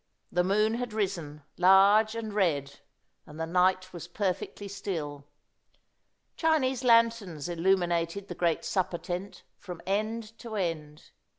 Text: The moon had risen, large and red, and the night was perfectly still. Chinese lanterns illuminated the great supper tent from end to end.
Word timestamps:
The 0.31 0.43
moon 0.43 0.73
had 0.73 0.93
risen, 0.93 1.43
large 1.59 2.15
and 2.15 2.33
red, 2.33 2.79
and 3.27 3.39
the 3.39 3.45
night 3.45 3.93
was 3.93 4.07
perfectly 4.07 4.67
still. 4.67 5.27
Chinese 6.35 6.83
lanterns 6.83 7.47
illuminated 7.47 8.27
the 8.27 8.33
great 8.33 8.65
supper 8.65 8.97
tent 8.97 9.43
from 9.59 9.79
end 9.85 10.35
to 10.39 10.55
end. 10.55 11.11